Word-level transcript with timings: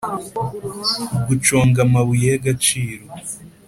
guconga 1.27 1.79
amabuye 1.87 2.25
y 2.31 2.35
agaciro 2.39 3.05